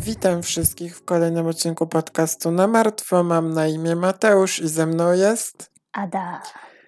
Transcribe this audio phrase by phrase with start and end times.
[0.00, 3.22] Witam wszystkich w kolejnym odcinku podcastu na martwo.
[3.24, 5.70] Mam na imię Mateusz i ze mną jest.
[5.92, 6.42] Ada.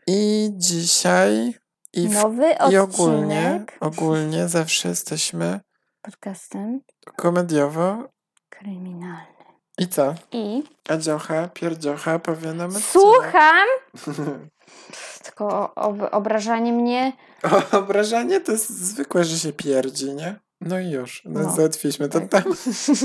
[0.07, 1.55] I dzisiaj
[1.93, 5.61] i, w, Nowy i ogólnie, odcinek ogólnie zawsze jesteśmy
[6.03, 6.81] podcastem
[7.17, 8.09] komediowo.
[8.49, 9.27] kryminalnym.
[9.79, 10.15] I co?
[10.33, 12.91] I Adziocha, pierdziocha powie nam odcinek.
[12.93, 13.67] słucham!
[15.25, 17.13] Tylko o- ob- obrażanie mnie.
[17.73, 20.41] O, obrażanie to jest zwykłe, że się pierdzi, nie?
[20.67, 22.43] No i już, no, No, załatwiliśmy ten tak.
[22.45, 22.59] temat.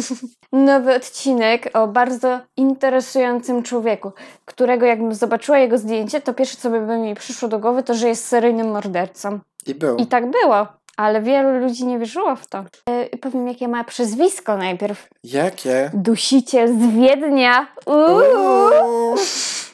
[0.52, 4.11] Nowy odcinek o bardzo interesującym człowieku,
[4.45, 8.07] którego jakbym zobaczyła jego zdjęcie, to pierwsze co by mi przyszło do głowy, to że
[8.07, 9.39] jest seryjnym mordercą.
[9.67, 9.97] I był.
[9.97, 10.67] I tak było.
[10.97, 12.63] Ale wielu ludzi nie wierzyło w to.
[12.89, 15.08] E, powiem, jakie ma przezwisko najpierw.
[15.23, 15.91] Jakie?
[15.94, 17.67] Dusiciel z Wiednia.
[17.85, 17.95] Uuu.
[18.85, 19.16] Uuu.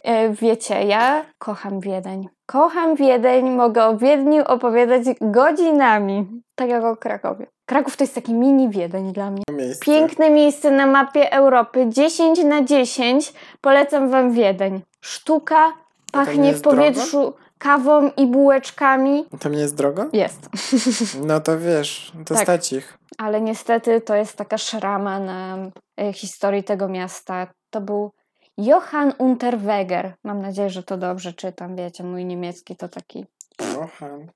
[0.04, 2.28] E, Wiecie, ja kocham Wiedeń.
[2.46, 6.28] Kocham Wiedeń, mogę o Wiedniu opowiadać godzinami.
[6.56, 7.48] Tak jak o Krakowie.
[7.66, 9.44] Kraków to jest taki mini Wiedeń dla mnie.
[9.52, 9.86] Miejsce.
[9.86, 11.86] Piękne miejsce na mapie Europy.
[11.90, 13.34] 10 na 10.
[13.62, 14.82] Polecam wam Wiedeń.
[15.02, 15.74] Sztuka, nie
[16.12, 16.78] pachnie w drogo?
[16.78, 19.26] powietrzu kawą i bułeczkami.
[19.40, 20.06] Tam nie jest drogo?
[20.14, 20.50] Jest.
[21.28, 22.44] No to wiesz, to Tak.
[22.44, 22.98] stać ich.
[23.18, 25.58] Ale niestety to jest taka szrama na
[26.00, 27.48] e, historii tego miasta.
[27.70, 28.12] To był
[28.58, 30.14] Johann Unterweger.
[30.24, 31.76] Mam nadzieję, że to dobrze czytam.
[31.76, 33.26] Wiecie, mój niemiecki to taki.
[33.58, 34.28] Kocham.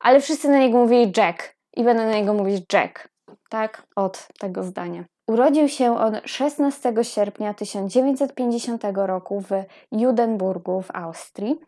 [0.00, 1.54] Ale wszyscy na niego mówili Jack.
[1.76, 3.08] I będę na niego mówić Jack.
[3.48, 3.86] Tak?
[3.96, 5.04] Od tego zdania.
[5.26, 9.50] Urodził się on 16 sierpnia 1950 roku w
[9.92, 11.60] Judenburgu w Austrii.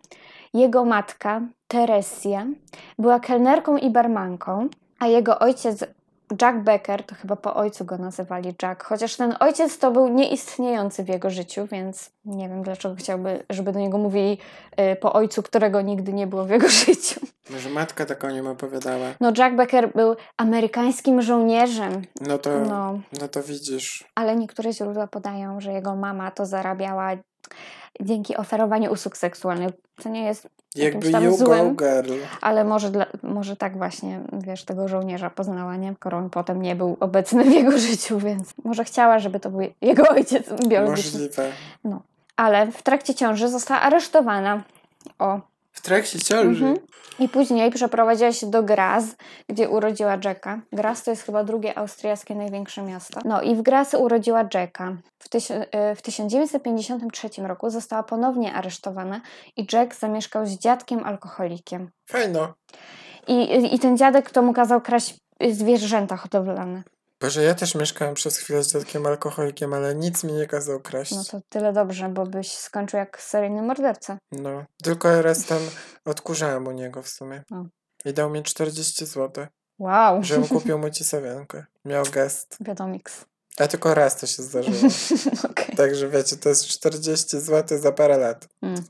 [0.54, 2.46] Jego matka, Teresia,
[2.98, 5.84] była kelnerką i barmanką, a jego ojciec
[6.42, 11.04] Jack Becker, to chyba po ojcu go nazywali Jack, chociaż ten ojciec to był nieistniejący
[11.04, 14.38] w jego życiu, więc nie wiem dlaczego chciałby, żeby do niego mówili
[14.92, 17.20] y, po ojcu, którego nigdy nie było w jego życiu.
[17.50, 19.06] Może matka tak o nim opowiadała.
[19.20, 22.98] No Jack Becker był amerykańskim żołnierzem, No to, no.
[23.20, 24.04] no, to widzisz.
[24.14, 27.10] ale niektóre źródła podają, że jego mama to zarabiała
[28.00, 29.70] dzięki oferowaniu usług seksualnych.
[30.02, 31.76] To nie jest Jakby tam you złym.
[31.76, 32.12] girl.
[32.40, 35.94] Ale może, dla, może tak właśnie, wiesz, tego żołnierza poznała, nie?
[35.94, 39.60] Skoro on potem nie był obecny w jego życiu, więc może chciała, żeby to był
[39.80, 41.20] jego ojciec biologiczny.
[41.20, 41.52] Możliwe.
[42.36, 44.62] Ale w trakcie ciąży została aresztowana.
[45.18, 45.40] O.
[45.72, 46.64] W trakcie ciąży.
[46.66, 46.86] Mhm.
[47.18, 49.04] I później przeprowadziła się do Graz,
[49.48, 50.60] gdzie urodziła Jacka.
[50.72, 53.20] Graz to jest chyba drugie austriackie największe miasto.
[53.24, 54.96] No i w Graz urodziła Jacka.
[55.18, 59.20] W, tyś- e, w 1953 roku została ponownie aresztowana
[59.56, 61.90] i Jack zamieszkał z dziadkiem alkoholikiem.
[62.10, 62.54] Fajno.
[63.28, 65.14] I, I ten dziadek to mu kazał kraść
[65.50, 66.82] zwierzęta hodowlane.
[67.22, 71.12] Boże, ja też mieszkałem przez chwilę z dziadkiem alkoholikiem, ale nic mi nie kazał kraść.
[71.12, 74.18] No to tyle dobrze, bo byś skończył jak seryjny morderca.
[74.32, 74.64] No.
[74.82, 75.58] Tylko raz tam
[76.04, 77.42] odkurzałem u niego w sumie.
[77.52, 77.64] O.
[78.04, 79.46] I dał mi 40 zł,
[79.78, 80.24] Wow.
[80.24, 81.64] żebym kupił mu cisawiankę.
[81.84, 82.56] Miał gest.
[82.60, 83.24] Wiadomiks.
[83.58, 84.76] A tylko raz to się zdarzyło.
[85.50, 85.76] Okej.
[85.76, 88.48] Także wiecie, to jest 40 zł za parę lat.
[88.62, 88.84] Mm.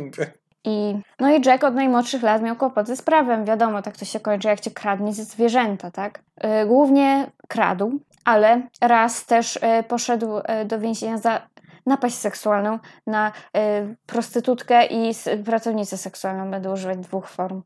[0.66, 3.44] I, no i Jack od najmłodszych lat miał kłopoty z prawem.
[3.44, 6.18] Wiadomo, tak to się kończy, jak cię kradnie ze zwierzęta, tak?
[6.62, 11.48] Y, Głównie kradł, ale raz też y, poszedł y, do więzienia za
[11.86, 13.32] napaść seksualną na
[14.06, 15.12] prostytutkę i
[15.44, 16.50] pracownicę seksualną.
[16.50, 17.62] Będę używać dwóch form.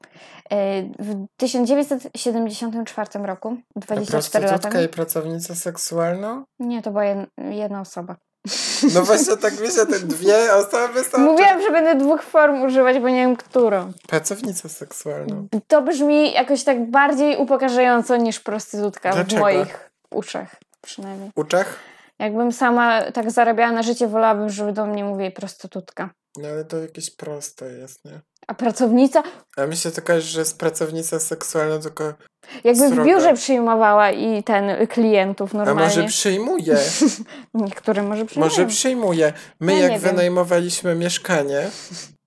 [0.99, 4.59] W 1974 roku, A 24 lata.
[4.59, 6.45] prostytutka i pracownicę seksualną?
[6.59, 8.17] Nie, to była jed- jedna osoba.
[8.95, 11.19] No właśnie tak się te dwie osoby są.
[11.19, 13.93] Mówiłam, że będę dwóch form używać, bo nie wiem którą.
[14.09, 15.49] Pracownicę seksualną.
[15.69, 19.43] To brzmi jakoś tak bardziej upokarzająco niż prostytutka w Dlaczego?
[19.43, 21.31] moich uszach przynajmniej.
[21.35, 21.79] Uczech?
[22.19, 26.11] Jakbym sama tak zarabiała na życie, wolałabym, żeby do mnie mówili prostytutka.
[26.37, 28.21] No ale to jakieś proste jest, nie?
[28.47, 29.23] A pracownica?
[29.57, 32.15] A mi się to kojarzy, że jest pracownica seksualna, tylko...
[32.65, 33.05] Jakby w Sroga.
[33.05, 35.83] biurze przyjmowała i ten klientów A normalnie.
[35.97, 36.79] może przyjmuje?
[37.55, 38.51] Niektóre może przyjmują.
[38.51, 39.33] Może przyjmuje.
[39.61, 41.71] My Ja jak wynajmowaliśmy mieszkanie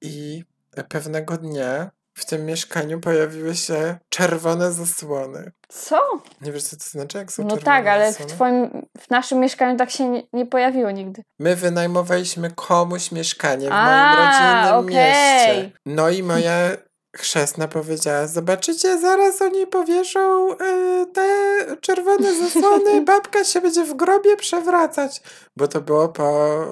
[0.02, 0.44] i
[0.90, 5.52] pewnego dnia w tym mieszkaniu pojawiły się czerwone zasłony.
[5.70, 6.00] Co?
[6.42, 9.40] Nie wiesz, co to znaczy, jak są No czerwone tak, ale w twoim, w naszym
[9.40, 11.24] mieszkaniu tak się nie, nie pojawiło nigdy.
[11.40, 14.96] My wynajmowaliśmy komuś mieszkanie w A, moim rodzinnym okej.
[14.96, 15.80] mieście.
[15.86, 16.56] No i moja
[17.16, 20.58] chrzestna powiedziała, zobaczycie, zaraz oni powieszą y,
[21.14, 21.26] te
[21.82, 25.22] czerwone zasłony i babka się będzie w grobie przewracać.
[25.58, 26.66] Bo to było po,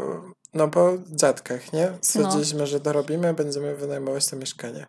[0.54, 1.92] no po dziadkach, nie?
[2.02, 4.88] Stwierdziliśmy, że dorobimy, będziemy wynajmować to mieszkanie.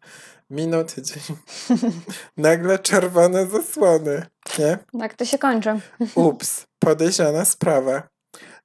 [0.50, 1.22] Minął tydzień.
[2.36, 4.26] Nagle czerwone zasłony,
[4.58, 4.78] nie?
[5.00, 5.80] Tak to się kończy.
[6.14, 8.12] Ups, podejrzana sprawa.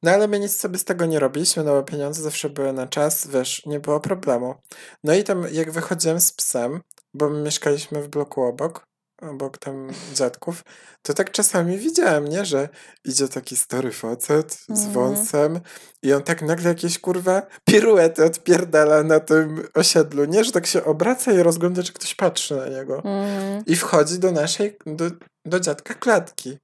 [0.03, 2.87] No ale my nic sobie z tego nie robiliśmy, no bo pieniądze zawsze były na
[2.87, 4.55] czas, wiesz, nie było problemu.
[5.03, 6.81] No i tam jak wychodziłem z psem,
[7.13, 8.87] bo my mieszkaliśmy w bloku obok,
[9.21, 10.63] obok tam dziadków,
[11.01, 12.69] to tak czasami widziałem, nie, że
[13.05, 14.91] idzie taki stary facet z Mhm.
[14.91, 15.59] wąsem
[16.03, 20.83] i on tak nagle jakieś kurwa piruety odpierdala na tym osiedlu, nie, że tak się
[20.83, 23.01] obraca i rozgląda, czy ktoś patrzy na niego.
[23.05, 23.63] Mm.
[23.65, 25.05] I wchodzi do naszej, do,
[25.45, 26.57] do dziadka klatki.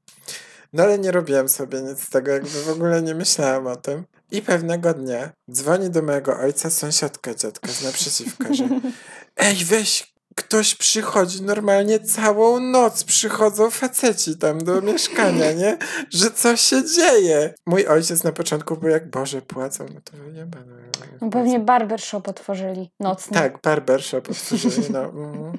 [0.73, 4.03] No ale nie robiłem sobie nic z tego, jakby w ogóle nie myślałem o tym.
[4.31, 8.63] I pewnego dnia dzwoni do mojego ojca sąsiadka dziadka z naprzeciwka, że
[9.37, 15.77] ej weź, ktoś przychodzi normalnie całą noc, przychodzą faceci tam do mieszkania, nie?
[16.09, 17.53] Że co się dzieje?
[17.65, 20.73] Mój ojciec na początku był jak, Boże, płacą, no to nie będę.
[21.21, 23.37] No pewnie barbershop otworzyli nocny.
[23.37, 25.03] Tak, barbershop otworzyli, no.
[25.03, 25.57] mhm.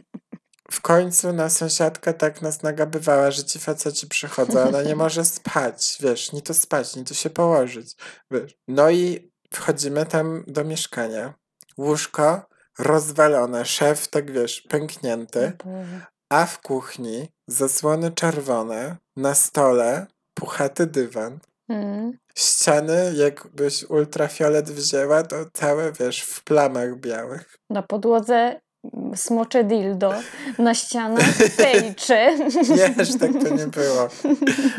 [0.71, 5.99] W końcu na sąsiadka tak nas nagabywała, że ci faceci przychodzą, ona nie może spać,
[6.01, 7.97] wiesz, nie to spać, nie to się położyć,
[8.31, 8.55] wiesz.
[8.69, 11.35] No i wchodzimy tam do mieszkania.
[11.79, 15.53] Łóżko rozwalone, szef, tak wiesz, pęknięty,
[16.31, 21.39] a w kuchni zasłony czerwone, na stole puchaty dywan.
[21.69, 22.13] Mm.
[22.39, 27.59] Ściany, jakbyś ultrafiolet wzięła, to całe, wiesz, w plamach białych.
[27.71, 28.61] Na podłodze
[28.95, 30.15] mm, smocze dildo,
[30.59, 31.25] na ścianach
[31.57, 32.17] pejczy.
[33.01, 34.09] Aż tak to nie było.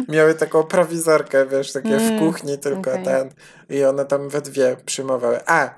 [0.10, 3.04] Miały taką prowizorkę, wiesz, takie w Mm, kuchni tylko okej.
[3.06, 3.30] ten.
[3.70, 5.40] I one tam we dwie przyjmowały.
[5.46, 5.70] A,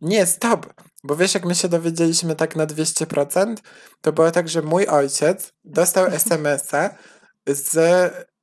[0.00, 0.66] nie, stop!
[1.06, 3.54] Bo wiesz, jak my się dowiedzieliśmy tak na 200%,
[4.00, 6.90] to było tak, że mój ojciec dostał SMS-a
[7.46, 7.78] z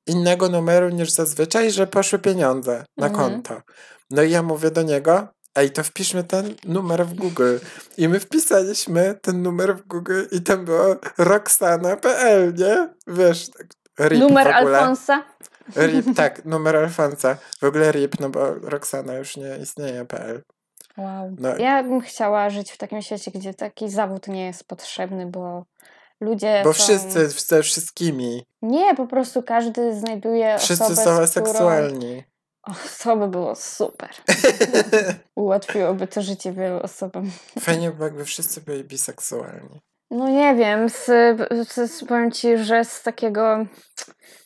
[0.08, 3.32] innego numeru niż zazwyczaj, że poszły pieniądze na Mhm.
[3.32, 3.62] konto.
[4.12, 7.58] No i ja mówię do niego, ej, to wpiszmy ten numer w Google.
[7.98, 12.90] I my wpisaliśmy ten numer w Google i tam było roxana.pl, nie?
[13.08, 13.68] Wiesz, tak,
[14.10, 14.48] RIP Numer.
[14.48, 15.24] Alfonsa.
[15.76, 17.38] RIP, tak, numer Alfonsa.
[17.62, 20.42] W ogóle RIP, no bo Roxana już nie istnieje, PL.
[20.98, 21.36] Wow.
[21.40, 21.58] No.
[21.58, 25.66] Ja bym chciała żyć w takim świecie, gdzie taki zawód nie jest potrzebny, bo
[26.22, 26.84] ludzie Bo są...
[26.84, 28.46] wszyscy ze wszystkimi.
[28.62, 31.46] Nie, po prostu każdy znajduje Wszyscy osobę, są z którą...
[31.46, 32.24] aseksualni.
[32.64, 32.72] O,
[33.04, 34.10] to by było super.
[35.36, 37.32] Ułatwiłoby to życie wielu osobom.
[37.60, 39.82] Fajnie by, jakby wszyscy byli biseksualni.
[40.12, 41.06] No nie wiem, z,
[41.70, 43.66] z, powiem Ci, że z takiego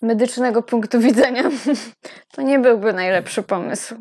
[0.01, 1.43] medycznego punktu widzenia
[2.33, 3.95] to nie byłby najlepszy pomysł.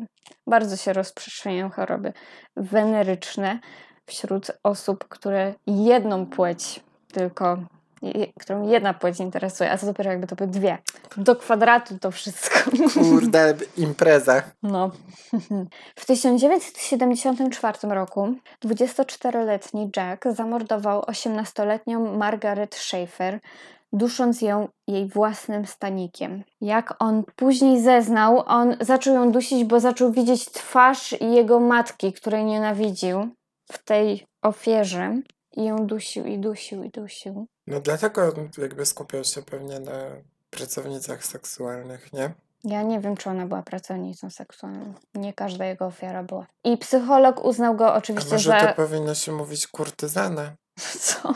[0.47, 2.13] Bardzo się rozprzestrzeniają choroby
[2.55, 3.59] weneryczne
[4.05, 6.79] wśród osób, które jedną płeć
[7.13, 7.57] tylko,
[8.39, 10.77] którą jedna płeć interesuje, a co dopiero jakby to były dwie.
[11.17, 12.59] Do kwadratu to wszystko.
[12.93, 14.43] Kurde, impreza.
[14.63, 14.91] No.
[15.95, 18.33] W 1974 roku
[18.65, 23.39] 24-letni Jack zamordował 18-letnią Margaret Schaefer,
[23.97, 26.43] dusząc ją jej własnym stanikiem.
[26.61, 32.45] Jak on później zeznał, on zaczął ją dusić, bo zaczął widzieć twarz jego matki, której
[32.45, 33.29] nienawidził
[33.71, 35.21] w tej ofierze.
[35.55, 37.47] I ją dusił, i dusił, i dusił.
[37.67, 40.01] No dlatego on jakby skupiał się pewnie na
[40.49, 42.33] pracownicach seksualnych, nie?
[42.63, 44.93] Ja nie wiem, czy ona była pracownicą seksualną.
[45.15, 46.47] Nie każda jego ofiara była.
[46.63, 48.67] I psycholog uznał go A oczywiście może za...
[48.67, 50.55] to powinno się mówić kurtyzana?
[51.05, 51.33] Co?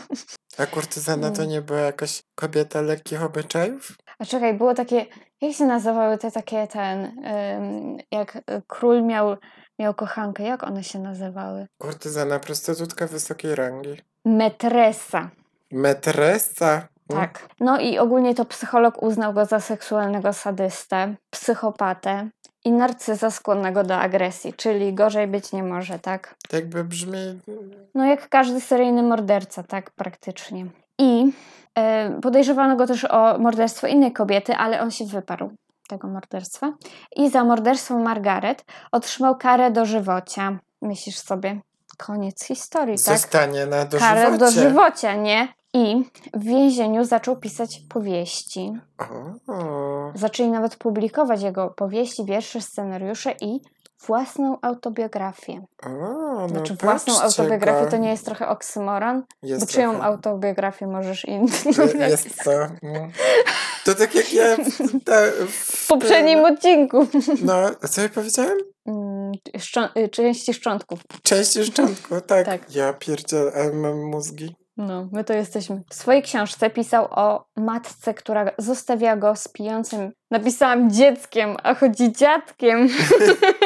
[0.58, 3.96] A kurtyzana to nie była jakaś kobieta lekkich obyczajów?
[4.18, 5.06] A czekaj, było takie...
[5.40, 7.04] Jak się nazywały te takie ten...
[7.04, 9.36] ym, jak król miał,
[9.78, 10.42] miał kochankę.
[10.42, 11.66] Jak one się nazywały?
[11.78, 13.96] Kurtyzana, prostytutka wysokiej rangi.
[14.24, 15.30] Metresa.
[15.72, 16.88] Metresa?
[17.08, 17.48] Tak.
[17.60, 22.30] No i ogólnie to psycholog uznał go za seksualnego sadystę, psychopatę
[22.64, 26.34] i narcyza skłonnego do agresji, czyli gorzej być nie może, tak?
[26.48, 27.40] To jakby brzmi...
[27.94, 30.66] No jak każdy seryjny morderca, tak praktycznie.
[30.98, 31.32] I
[31.78, 35.50] e, podejrzewano go też o morderstwo innej kobiety, ale on się wyparł
[35.88, 36.72] tego morderstwa.
[37.16, 40.58] I za morderstwo Margaret otrzymał karę dożywocia.
[40.82, 41.60] Myślisz sobie,
[41.98, 43.18] koniec historii, tak?
[43.18, 44.38] Zostanie na Karę dożywocie.
[44.38, 45.48] dożywocia, nie?
[45.74, 48.72] I w więzieniu zaczął pisać powieści.
[50.14, 53.60] Zaczęli nawet publikować jego powieści, wiersze, scenariusze i
[54.06, 55.64] własną autobiografię.
[55.86, 59.22] o, no Znaczy własną autobiografię to nie jest trochę oksymoron?
[59.42, 60.06] Jest Bo czyją trochę.
[60.06, 61.46] autobiografię możesz inny.
[62.00, 62.52] Je- Jest to.
[62.52, 63.10] mm.
[63.84, 65.12] To tak jak ja w, ta,
[65.48, 67.06] W poprzednim odcinku.
[67.42, 68.58] No, a co ja powiedziałem?
[68.86, 71.00] Mm, Szczą- y, części szczątków.
[71.22, 72.46] Części szczątku, tak.
[72.46, 72.74] Tak.
[72.74, 74.56] Ja pierdziel, ale mam mózgi.
[74.76, 75.82] No, my to jesteśmy.
[75.90, 82.12] W swojej książce pisał o matce, która zostawia go z pijącym, napisałam dzieckiem, a chodzi
[82.12, 82.88] dziadkiem.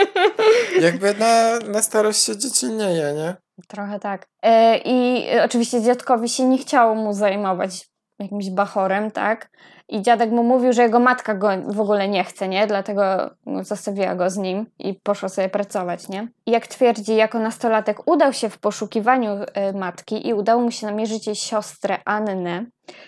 [0.80, 3.36] Jakby na, na starość się dzieci nie je, nie?
[3.68, 4.26] Trochę tak.
[4.42, 9.50] E, I oczywiście dziadkowi się nie chciało mu zajmować jakimś bachorem, tak?
[9.88, 12.66] I dziadek mu mówił, że jego matka go w ogóle nie chce, nie?
[12.66, 13.30] Dlatego
[13.62, 16.28] zostawiła go z nim i poszła sobie pracować, nie?
[16.46, 20.86] I jak twierdzi, jako nastolatek udał się w poszukiwaniu y, matki i udało mu się
[20.86, 22.64] namierzyć jej siostrę Annę,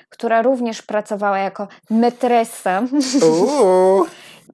[0.08, 2.82] która również pracowała jako metresa.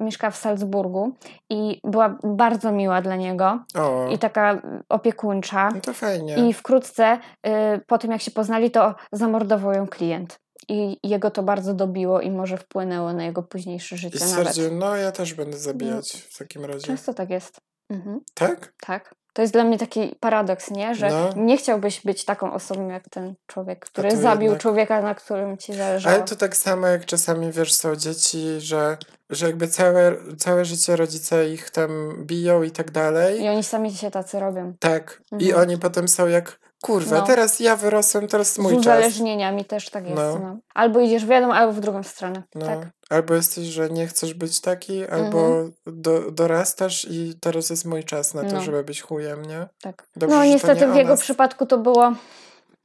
[0.00, 1.12] Mieszkała w Salzburgu
[1.50, 5.70] i była bardzo miła dla niego O, i taka opiekuńcza.
[5.74, 6.34] no to fajnie.
[6.48, 7.50] I wkrótce y,
[7.86, 10.40] po tym, jak się poznali, to zamordował ją klient.
[10.68, 14.30] I jego to bardzo dobiło i może wpłynęło na jego późniejsze I życie nawet.
[14.48, 16.86] stwierdził, no ja też będę zabijać w takim razie.
[16.86, 17.56] Często tak jest.
[17.90, 18.72] Mhm, Tak?
[18.86, 19.14] tak.
[19.32, 20.94] To jest dla mnie taki paradoks, nie?
[20.94, 21.30] Że No.
[21.36, 25.74] nie chciałbyś być taką osobą jak ten człowiek, który zabił jednak- człowieka, na którym ci
[25.74, 26.16] zależało.
[26.16, 28.96] Ale to tak samo jak czasami, wiesz, są dzieci, że,
[29.30, 33.42] że jakby całe, całe życie rodzice ich tam biją i tak dalej.
[33.42, 34.74] I oni sami się tacy robią.
[34.80, 35.22] Tak.
[35.32, 35.62] I Mhm.
[35.62, 37.22] oni potem są jak, kurwa, No.
[37.26, 38.80] teraz ja wyrosłem, teraz Z mój czas.
[38.80, 40.16] uzależnieniami też tak jest.
[40.16, 40.38] No.
[40.38, 40.58] No.
[40.74, 42.42] Albo idziesz w jedną, albo w drugą stronę.
[42.54, 42.66] No.
[42.66, 42.88] Tak.
[43.10, 45.72] Albo jesteś, że nie chcesz być taki, albo Mhm.
[45.86, 48.60] do, dorastasz i teraz jest mój czas na to, No.
[48.62, 49.68] żeby być chujem, nie?
[49.82, 50.06] tak.
[50.16, 52.12] Dobrze, no niestety nie w jego przypadku to było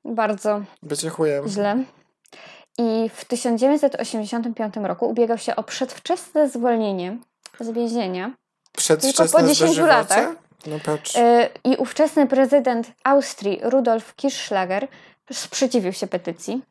[0.05, 1.47] bardzo Bycie chujem.
[1.47, 1.83] źle.
[2.77, 7.17] I w 1985 roku ubiegał się o przedwczesne zwolnienie
[7.59, 8.33] z więzienia.
[8.77, 9.93] Przedwczesne Tylko po 10 dożywocie?
[9.93, 10.35] latach.
[10.67, 11.15] No patrz.
[11.15, 14.87] Yy, I ówczesny prezydent Austrii Rudolf Kirschlager
[15.31, 16.61] sprzeciwił się petycji,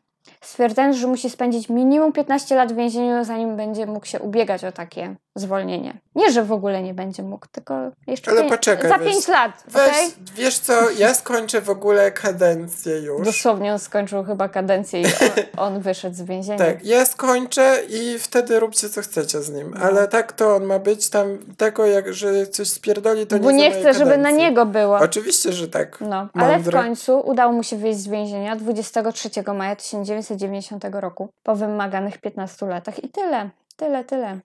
[0.40, 4.72] stwierdzając, że musi spędzić minimum 15 lat w więzieniu, zanim będzie mógł się ubiegać o
[4.72, 5.94] takie zwolnienie.
[6.14, 7.74] Nie, że w ogóle nie będzie mógł, tylko
[8.06, 10.08] jeszcze Ale pię- poczekaj, za 5 lat, Weź, okej?
[10.34, 13.24] wiesz co, ja skończę w ogóle kadencję już.
[13.26, 15.12] Dosłownie on skończył chyba kadencję i on,
[15.74, 16.58] on wyszedł z więzienia.
[16.58, 19.74] Tak, ja skończę i wtedy róbcie co chcecie z nim.
[19.82, 23.58] Ale tak to on ma być tam tego, jak, że coś spierdoli, to Bo nie
[23.58, 24.96] nie za chce, mojej żeby na niego było.
[24.98, 26.00] Oczywiście, że tak.
[26.00, 31.56] No, ale w końcu udało mu się wyjść z więzienia 23 maja 1990 roku po
[31.56, 34.38] wymaganych 15 latach i tyle, tyle, tyle.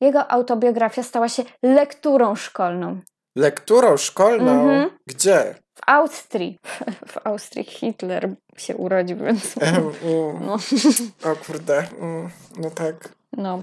[0.00, 3.00] Jego autobiografia stała się lekturą szkolną.
[3.36, 4.52] Lekturą szkolną?
[4.52, 4.90] Mhm.
[5.06, 5.54] Gdzie?
[5.74, 6.58] W Austrii.
[7.12, 9.54] W Austrii Hitler się urodził, więc.
[9.60, 9.92] Mm,
[10.46, 10.54] No.
[11.32, 13.08] O kurde, mm, no tak.
[13.32, 13.62] no.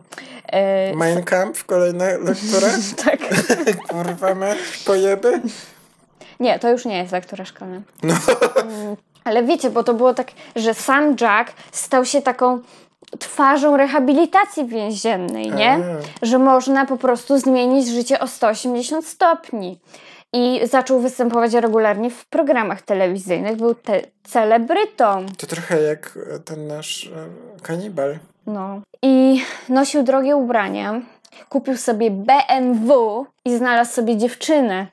[0.52, 2.68] E, Mein Kampf, kolejna lektura?
[3.06, 3.20] tak.
[3.88, 4.56] Kurwa me,
[4.86, 5.42] pojeby?
[6.40, 7.82] Nie, to już nie jest lektura szkolna.
[8.04, 8.14] No.
[8.62, 12.62] Mm, Ale wiecie, bo to było tak, że sam Jack stał się taką
[13.20, 15.72] twarzą rehabilitacji więziennej, nie?
[15.72, 16.26] A.
[16.26, 19.80] Że można po prostu zmienić życie o 180 stopni.
[20.34, 23.58] I zaczął występować regularnie w programach telewizyjnych.
[23.58, 25.26] Był te celebrytą.
[25.38, 27.10] To trochę jak e, ten nasz e,
[27.62, 28.18] kanibal.
[28.48, 28.82] No.
[29.02, 31.02] I nosił drogie ubrania.
[31.50, 34.88] Kupił sobie BMW i znalazł sobie dziewczynę.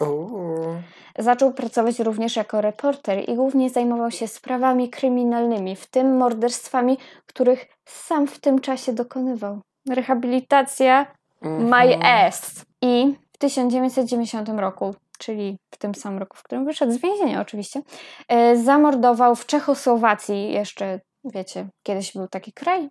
[0.00, 0.76] Uuu.
[1.18, 7.66] Zaczął pracować również jako reporter i głównie zajmował się sprawami kryminalnymi, w tym morderstwami, których
[7.84, 9.60] sam w tym czasie dokonywał.
[9.90, 11.06] Rehabilitacja
[11.42, 12.02] my Mhm.
[12.26, 12.64] ass.
[12.82, 17.82] I w 1990 roku, czyli w tym samym roku, w którym wyszedł z więzienia oczywiście,
[18.28, 22.88] e, zamordował w Czechosłowacji jeszcze, wiecie, kiedyś był taki kraj,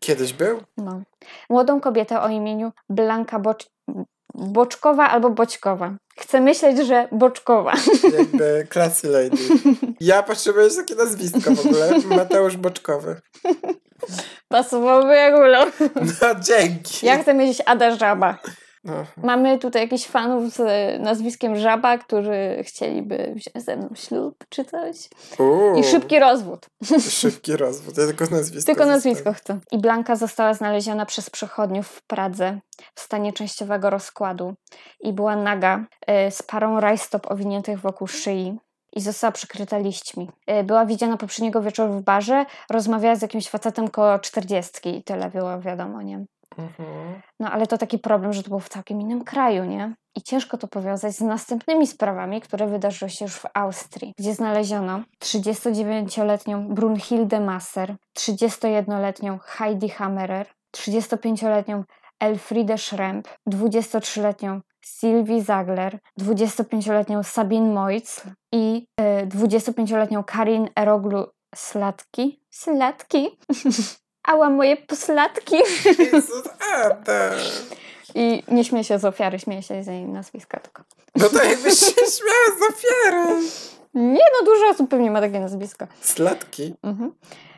[0.00, 0.60] Kiedyś był?
[0.76, 1.00] no,
[1.50, 3.66] młodą kobietę o imieniu Blanka Bocz...
[4.34, 5.94] Boczkowa albo Boćkowa.
[6.20, 7.72] Chcę myśleć, że Boczkowa.
[8.18, 9.36] Jakby classy lady.
[10.00, 11.90] Ja potrzebuję takie nazwisko w ogóle.
[12.16, 13.20] Mateusz Boczkowy.
[14.48, 15.66] Pasowałoby jak ulał.
[16.22, 17.06] No dzięki.
[17.06, 18.38] Ja chcę mieć Ada Żaba.
[18.86, 19.04] No.
[19.16, 24.64] Mamy tutaj jakichś fanów z e, nazwiskiem Żaba, którzy chcieliby wziąć ze mną ślub czy
[24.64, 24.96] coś.
[25.38, 26.66] Uuu, I szybki rozwód.
[27.20, 27.98] szybki rozwód.
[27.98, 28.66] Ja tylko nazwisko.
[28.66, 29.58] Tylko nazwisko chcę.
[29.72, 32.58] I Blanka została znaleziona przez przechodniów w Pradze
[32.94, 34.54] w stanie częściowego rozkładu
[35.00, 38.58] i była naga e, z parą rajstop owiniętych wokół szyi.
[38.92, 40.30] I została przykryta liśćmi.
[40.46, 45.30] E, Była widziana poprzedniego wieczoru w barze, rozmawiała z jakimś facetem koło czterdziestki i tyle
[45.30, 46.24] było wiadomo, nie?
[46.58, 47.20] Mhm.
[47.40, 49.94] No ale to taki problem, że to było w całkiem innym kraju, nie?
[50.16, 55.02] I ciężko to powiązać z następnymi sprawami, które wydarzyły się już w Austrii, gdzie znaleziono
[55.24, 61.84] 39-letnią Brunhilde Masser, 31-letnią Heidi Hammerer, 35-letnią
[62.20, 68.22] Elfriede Schremp, 23-letnią Sylwii Zagler, 25-letnią Sabine Moitz
[68.52, 72.40] i e, 25-letnią Karin Eroglu Slatki.
[72.50, 73.28] Slatki?
[74.26, 74.76] Ała, moje!
[76.12, 77.30] Jezus, Ada.
[78.14, 80.82] I nie śmieję się z ofiary, śmieję się z jej nazwiska tylko.
[81.16, 83.40] No to jakbyś się śmiała z ofiary.
[83.94, 85.86] Nie no, dużo osób pewnie ma takie nazwisko.
[86.00, 86.74] Slatki.
[86.82, 87.12] Mhm.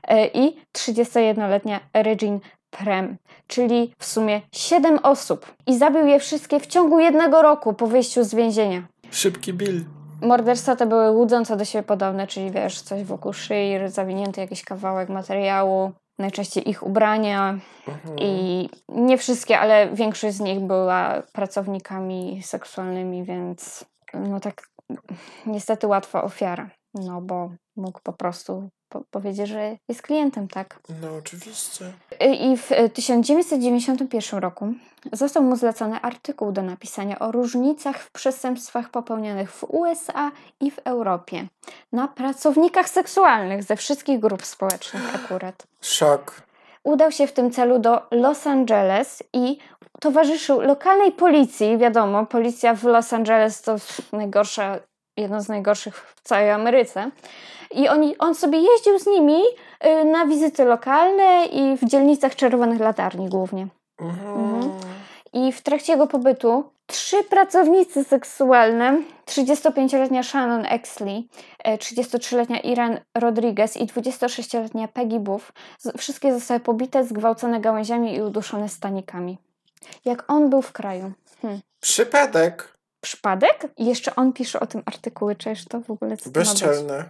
[0.08, 2.38] E, I 31-letnia Regine
[2.70, 5.46] Prem, czyli w sumie 7 osób.
[5.66, 8.82] I zabił je wszystkie w ciągu jednego roku po wyjściu z więzienia.
[9.10, 9.84] Szybki Bill.
[10.22, 15.08] morderstwa te były łudząco do siebie podobne, czyli wiesz, coś wokół szyi, zawinięty jakiś kawałek
[15.08, 17.58] materiału, najczęściej ich ubrania
[17.88, 18.18] Mhm.
[18.18, 23.84] i nie wszystkie, ale większość z nich była pracownikami seksualnymi, więc
[24.14, 24.62] no tak
[25.46, 30.80] niestety łatwa ofiara, no bo mógł po prostu po- powiedzieć, że jest klientem, tak?
[31.02, 31.92] No oczywiście.
[32.20, 34.74] I w e, 1991 roku
[35.12, 40.30] został mu zlecony artykuł do napisania o różnicach w przestępstwach popełnianych w USA
[40.60, 41.46] i w Europie
[41.92, 45.66] na pracownikach seksualnych ze wszystkich grup społecznych akurat.
[45.80, 46.42] Szok.
[46.84, 49.58] Udał się w tym celu do Los Angeles i
[50.00, 51.78] towarzyszył lokalnej policji.
[51.78, 53.76] Wiadomo, policja w Los Angeles to
[54.12, 54.78] najgorsza,
[55.18, 57.10] jedno z najgorszych w całej Ameryce.
[57.70, 59.42] I oni, on sobie jeździł z nimi
[59.86, 63.66] y, na wizyty lokalne i w dzielnicach czerwonych latarni głównie.
[64.00, 64.54] Mhm.
[64.54, 64.70] Mhm.
[65.32, 71.28] I w trakcie jego pobytu trzy pracownicy seksualne, 35-letnia Shannon Exley,
[71.64, 75.52] e, 33-letnia Iran Rodriguez i 26-letnia Peggy Buff,
[75.98, 79.38] wszystkie zostały pobite, zgwałcone gałęziami i uduszone stanikami.
[80.04, 81.12] Jak on był w kraju.
[81.42, 81.60] Hmm.
[81.80, 82.77] Przypadek.
[83.00, 83.66] Przypadek?
[83.76, 86.30] I jeszcze on pisze o tym artykuły, czyż to w ogóle co?
[86.30, 87.04] Bezczelne.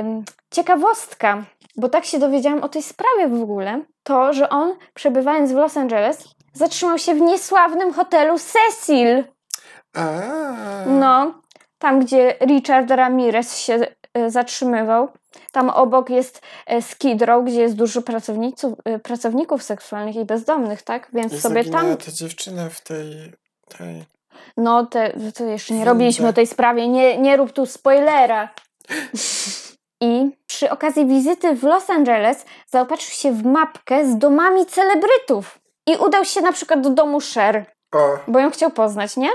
[0.00, 1.44] Ym, ciekawostka,
[1.76, 5.76] bo tak się dowiedziałam o tej sprawie w ogóle, to, że on przebywając w Los
[5.76, 9.24] Angeles zatrzymał się w niesławnym hotelu Cecil.
[9.94, 10.20] A.
[10.86, 11.34] No,
[11.78, 13.80] tam gdzie Richard Ramirez się
[14.14, 15.08] e, zatrzymywał.
[15.52, 20.82] Tam obok jest e, Skid Row, gdzie jest dużo pracowników, e, pracowników seksualnych i bezdomnych,
[20.82, 21.08] tak?
[21.12, 23.32] Więc I sobie tam ta dziewczyna w tej...
[23.78, 24.04] tej...
[24.56, 28.48] No, te, to jeszcze nie robiliśmy o tej sprawie, nie, nie rób tu spoilera.
[30.00, 35.58] I przy okazji wizyty w Los Angeles zaopatrzył się w mapkę z domami celebrytów.
[35.86, 38.18] I udał się na przykład do domu Cher, O.
[38.28, 39.30] bo ją chciał poznać, nie?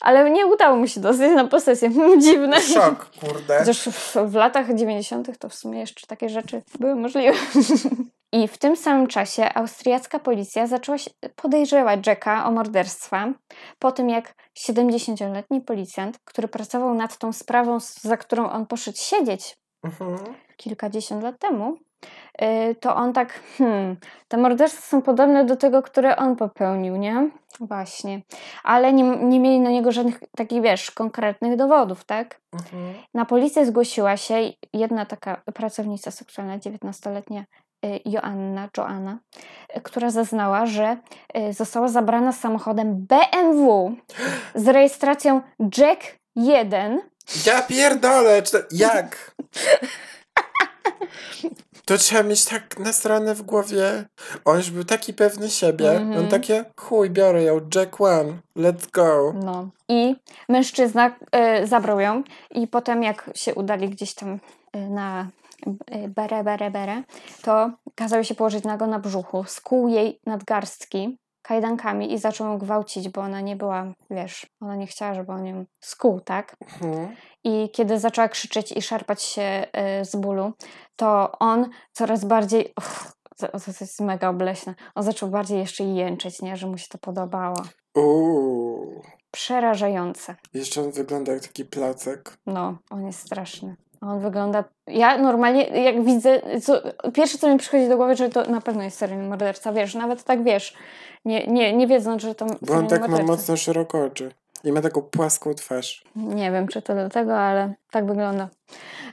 [0.00, 1.90] Ale nie udało mu się dostać na posesję.
[2.18, 2.60] Dziwne.
[2.60, 3.58] Szok, kurde.
[3.58, 5.38] Chociaż w, w latach 90.
[5.38, 7.32] to w sumie jeszcze takie rzeczy były możliwe.
[8.34, 10.98] I w tym samym czasie austriacka policja zaczęła
[11.36, 13.32] podejrzewać Jacka o morderstwa
[13.78, 19.56] po tym, jak 70-letni policjant, który pracował nad tą sprawą, za którą on poszedł siedzieć
[19.84, 20.18] Mhm.
[20.56, 21.76] kilkadziesiąt lat temu,
[22.40, 23.96] yy, to on tak, hmm,
[24.28, 27.30] te morderstwa są podobne do tego, które on popełnił, nie?
[27.60, 28.22] Właśnie.
[28.64, 32.40] Ale nie, nie mieli na niego żadnych takich, wiesz, konkretnych dowodów, tak?
[32.52, 32.94] Mhm.
[33.14, 34.34] Na policję zgłosiła się
[34.72, 37.44] jedna taka pracownica seksualna, 19-letnia y,
[38.04, 39.18] Joanna, Joanna,
[39.76, 40.96] y, która zeznała, że
[41.38, 43.96] y, została zabrana samochodem BMW
[44.54, 45.40] z rejestracją
[45.78, 46.02] Jack
[46.36, 47.00] 1.
[47.46, 49.16] Ja pierdolę, czy jak?
[51.84, 54.04] To trzeba mieć tak nasrane w głowie.
[54.44, 55.90] On już był taki pewny siebie.
[55.90, 56.18] Mhm.
[56.18, 59.34] On takie, chuj, biorę ją, Jack One, let's go.
[59.44, 59.68] No.
[59.88, 60.16] I
[60.48, 61.16] mężczyzna
[61.62, 64.38] y, zabrał ją i potem jak się udali gdzieś tam
[64.76, 65.28] y, na
[65.94, 67.02] y, berę, berę, berę,
[67.42, 72.58] to kazał jej się położyć nago na brzuchu, skuł jej nadgarstki kajdankami i zaczął ją
[72.58, 76.56] gwałcić, bo ona nie była, wiesz, ona nie chciała, żeby on ją skuł, tak?
[76.60, 77.16] Mhm.
[77.44, 79.66] I kiedy zaczęła krzyczeć i szarpać się
[80.00, 80.52] y, z bólu,
[80.96, 82.72] to on coraz bardziej.
[82.78, 84.74] Uff, to, to jest mega obleśne.
[84.94, 86.56] On zaczął bardziej jeszcze jęczeć, nie?
[86.56, 87.56] Że mu się to podobało.
[87.94, 89.02] Uuu.
[89.30, 90.36] Przerażające.
[90.54, 92.36] Jeszcze on wygląda jak taki placek.
[92.46, 93.76] No, on jest straszny.
[94.06, 94.64] On wygląda.
[94.86, 96.40] Ja normalnie, jak widzę.
[96.62, 99.72] Co, pierwsze, co mi przychodzi do głowy, że to na pewno jest seryjny morderca.
[99.72, 100.74] Wiesz, nawet tak wiesz,
[101.24, 102.46] nie, nie, nie wiedząc, że to.
[102.62, 103.32] Bo on tak ma morderca.
[103.32, 104.32] mocno szeroko oczy.
[104.64, 106.04] I ma taką płaską twarz.
[106.16, 108.48] Nie wiem, czy to dlatego, ale tak wygląda.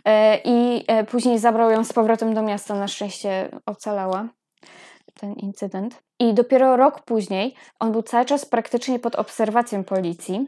[0.06, 2.75] E, I e, później zabrał ją z powrotem do miasta.
[2.75, 4.27] Na szczęście ocalała
[5.19, 6.01] ten incydent.
[6.19, 10.47] I dopiero rok później on był cały czas praktycznie pod obserwacją policji.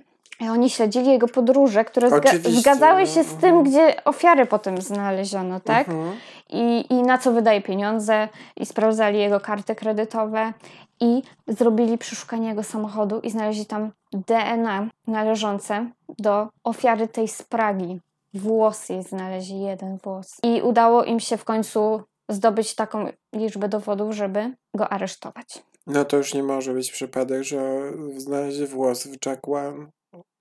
[0.51, 3.63] Oni śledzili jego podróże, które Oczywiście, zgadzały się z tym, mhm.
[3.63, 5.89] gdzie ofiary potem znaleziono, tak?
[5.89, 6.15] Mhm.
[6.49, 10.53] I, I na co wydaje pieniądze, i sprawdzali jego karty kredytowe,
[10.99, 17.99] i zrobili przeszukanie jego samochodu i znaleźli tam DNA należące do ofiary tej spragi.
[18.33, 20.37] Włos jej znaleźli, jeden włos.
[20.43, 25.63] I udało im się w końcu zdobyć taką liczbę dowodów, żeby go aresztować.
[25.87, 27.81] No to już nie może być przypadek, że
[28.17, 29.87] znaleźli włos w Jack One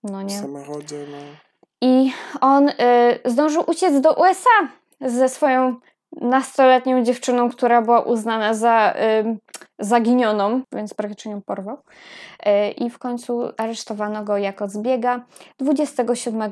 [0.05, 0.39] No w nie.
[0.39, 1.07] samochodzie.
[1.11, 1.17] No.
[1.81, 2.73] I on y,
[3.25, 4.69] zdążył uciec do USA
[5.01, 5.77] ze swoją
[6.21, 9.39] nastoletnią dziewczyną, która była uznana za y,
[9.79, 11.77] zaginioną, więc praktycznie ją porwał.
[12.47, 15.25] Y, I w końcu aresztowano go jako zbiega
[15.59, 16.51] 27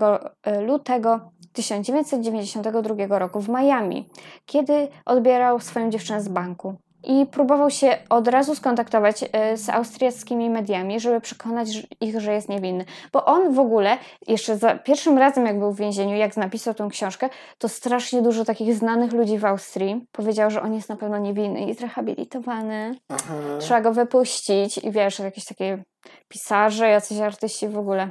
[0.67, 1.21] lutego
[1.53, 4.09] 1992 roku w Miami,
[4.47, 6.75] kiedy odbierał swoją dziewczynę z banku.
[7.05, 11.69] I próbował się od razu skontaktować e, z austriackimi mediami, żeby przekonać
[12.01, 12.85] ich, że jest niewinny.
[13.13, 16.89] Bo on w ogóle, jeszcze za pierwszym razem, jak był w więzieniu, jak napisał tę
[16.91, 21.19] książkę, to strasznie dużo takich znanych ludzi w Austrii powiedział, że on jest na pewno
[21.19, 22.95] niewinny i zrehabilitowany.
[23.09, 23.35] Aha.
[23.59, 25.83] Trzeba go wypuścić i wiesz, jakieś takie
[26.29, 28.11] pisarze, jacyś artyści w ogóle.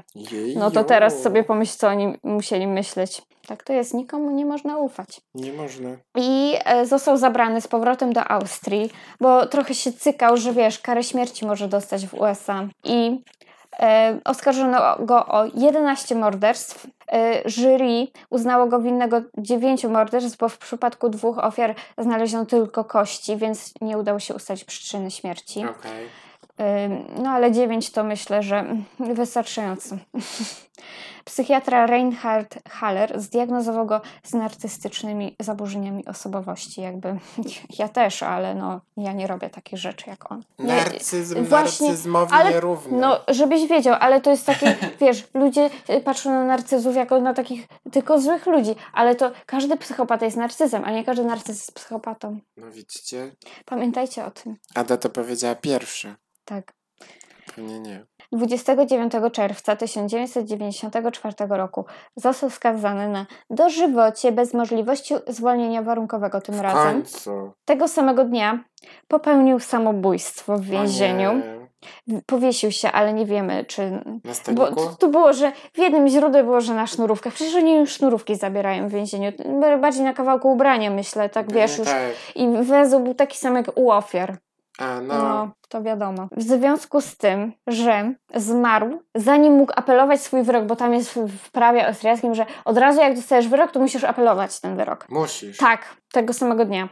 [0.55, 3.21] No to teraz sobie pomyśl, co oni musieli myśleć.
[3.47, 5.21] Tak to jest, nikomu nie można ufać.
[5.35, 5.89] Nie można.
[6.17, 11.03] I e, został zabrany z powrotem do Austrii, bo trochę się cykał, że wiesz, karę
[11.03, 12.67] śmierci może dostać w USA.
[12.83, 13.23] I
[13.79, 16.87] e, oskarżono go o 11 morderstw.
[17.11, 23.37] E, jury uznało go winnego 9 morderstw, bo w przypadku dwóch ofiar znaleziono tylko kości,
[23.37, 25.59] więc nie udało się ustalić przyczyny śmierci.
[25.59, 26.09] Okej.
[27.23, 29.97] No ale 9 to myślę, że wystarczająco.
[31.25, 36.81] Psychiatra Reinhard Haller zdiagnozował go z narcystycznymi zaburzeniami osobowości.
[36.81, 37.19] Jakby
[37.79, 40.43] ja też, ale no ja nie robię takich rzeczy jak on.
[40.59, 42.97] Nie, Narcyzm właśnie, narcyzmowi ale- nierówny.
[42.97, 47.33] no, żebyś wiedział, ale to jest takie, wiesz, ludzie y, patrzą na narcyzów jako na
[47.33, 51.73] takich tylko złych ludzi, ale to każdy psychopata jest narcyzem, a nie każdy narcyz jest
[51.75, 52.39] psychopatą.
[52.57, 53.31] no widzicie?
[53.65, 54.55] Pamiętajcie o tym.
[54.75, 56.15] Ada to powiedziała pierwsza.
[56.49, 56.73] Tak.
[57.55, 58.05] Pewnie nie.
[58.31, 61.85] 29 czerwca 1994 roku
[62.15, 66.93] został skazany na dożywocie bez możliwości zwolnienia warunkowego tym W razem.
[66.93, 67.51] końcu.
[67.65, 68.63] Tego samego dnia
[69.07, 71.41] popełnił samobójstwo w więzieniu.
[72.25, 73.91] Powiesił się, ale nie wiemy, czy.
[73.91, 77.33] Na Bo tu było, że w jednym źródle było, że na sznurówkach.
[77.33, 79.31] Przecież oni już sznurówki zabierają w więzieniu.
[79.81, 81.87] Bardziej na kawałku ubrania, myślę, tak wiesz już.
[81.87, 82.01] Tak.
[82.35, 84.37] I węzeł był taki sam jak u ofiar.
[84.79, 85.13] A, no.
[85.17, 86.27] No, to wiadomo.
[86.31, 91.51] W związku z tym, że zmarł, zanim mógł apelować swój wyrok, bo tam jest w-
[91.51, 95.05] prawie austriackim, że od razu jak dostajesz wyrok, to musisz apelować ten wyrok.
[95.09, 95.57] Musisz.
[95.57, 96.89] Tak, tego samego dnia.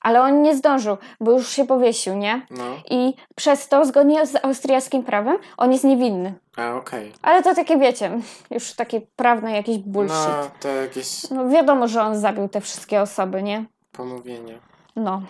[0.00, 2.46] Ale on nie zdążył, bo już się powiesił, nie?
[2.50, 2.64] No.
[2.90, 6.34] I przez to, zgodnie z austriackim prawem, on jest niewinny.
[6.56, 7.12] A, okej.
[7.22, 8.10] Ale to takie, wiecie,
[8.50, 10.16] już takie prawne jakieś bullshit.
[10.28, 13.64] No, to jakieś No wiadomo, że on zabił te wszystkie osoby, nie?
[13.92, 14.58] pomówienie.
[14.96, 15.22] No.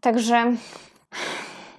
[0.00, 0.52] Także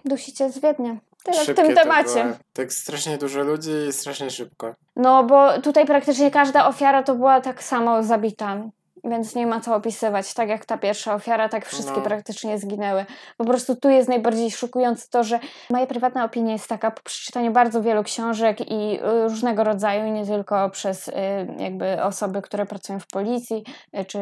[0.06, 0.98] dusicie z Wiednia.
[1.24, 2.38] Tyle w tym temacie.
[2.54, 4.74] Tak strasznie dużo ludzi i strasznie szybko.
[4.96, 8.58] No, bo tutaj praktycznie każda ofiara to była tak samo zabita.
[9.04, 10.34] Więc nie ma co opisywać.
[10.34, 12.02] Tak jak ta pierwsza ofiara, tak wszystkie No.
[12.02, 13.06] praktycznie zginęły.
[13.38, 17.52] Po prostu tu jest najbardziej szokujące to, że moja prywatna opinia jest taka, po przeczytaniu
[17.52, 21.12] bardzo wielu książek i y, różnego rodzaju, i nie tylko przez y,
[21.58, 23.64] jakby osoby, które pracują w policji,
[24.00, 24.20] y, czy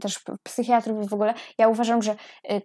[0.00, 1.34] też psychiatrów i w ogóle.
[1.58, 2.16] Ja uważam, że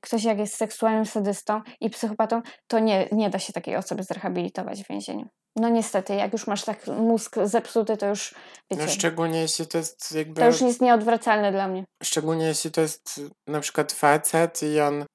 [0.02, 4.84] ktoś jak jest seksualnym sadystą i psychopatą, to nie, nie da się takiej osoby zrehabilitować
[4.84, 5.28] w więzieniu.
[5.56, 8.36] No niestety, jak już masz tak mózg zepsuty, to już
[8.72, 10.42] wiecie, No szczególnie jeśli to jest jakby...
[10.42, 11.84] to już jest nieodwracalne dla mnie.
[12.04, 15.06] Szczególnie jeśli to jest na przykład facet i on y,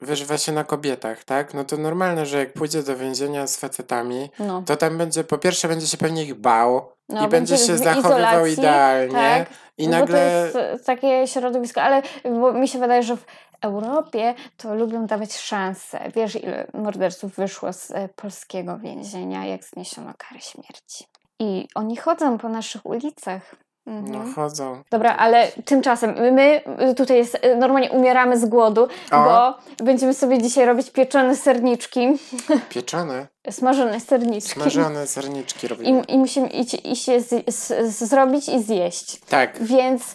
[0.00, 1.54] wyżywa się na kobietach, tak?
[1.54, 4.62] No to normalne, że jak pójdzie do więzienia z facetami, No.
[4.66, 8.46] to tam będzie, po pierwsze będzie się pewnie ich bał No, i będzie się zachowywał
[8.46, 10.48] izolacji, idealnie tak, i no nagle...
[10.52, 13.24] To jest e, takie środowisko, ale bo mi się wydaje, że w
[13.60, 16.10] Europie to lubią dawać szanse.
[16.14, 21.04] Wiesz, ile morderców wyszło z e, polskiego więzienia, jak zniesiono karę śmierci.
[21.40, 23.54] I oni chodzą po naszych ulicach.
[23.86, 24.12] Mhm.
[24.12, 24.82] No chodzą.
[24.90, 26.60] Dobra, ale tymczasem my
[26.96, 29.24] tutaj jest, y, normalnie umieramy z głodu, O.
[29.24, 32.08] bo będziemy sobie dzisiaj robić pieczone serniczki,
[32.68, 34.52] Pieczone, smażone serniczki.
[34.52, 36.02] smażone serniczki robimy.
[36.08, 39.20] I, I musimy iść, iść je z, z, zrobić i zjeść.
[39.20, 40.14] Tak, Więc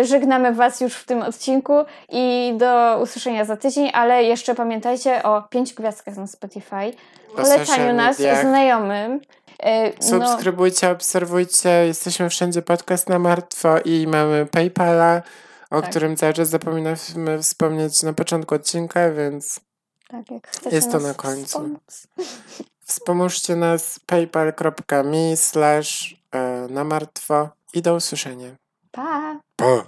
[0.00, 1.74] y, żegnamy Was już w tym odcinku
[2.08, 6.92] i do usłyszenia za tydzień, ale jeszcze pamiętajcie o pięć gwiazdkach na Spotify,
[7.36, 9.20] polecaniu nas znajomym.
[9.66, 15.22] Y, no, subskrybujcie, obserwujcie, jesteśmy wszędzie podcast na martwo i mamy Paypala,
[15.70, 15.90] o Tak.
[15.90, 16.96] którym cały czas zapominamy
[17.42, 19.60] wspomnieć na początku odcinka, więc
[20.08, 21.46] tak, jak chcecie Jest to na końcu.
[21.46, 22.06] wspomóc.
[22.88, 28.48] Wspomóżcie nas paypal.me slash e, na martwo i do usłyszenia.
[28.90, 29.40] Pa!
[29.56, 29.86] Pa!